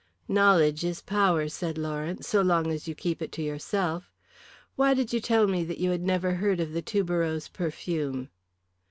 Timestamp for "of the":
6.59-6.81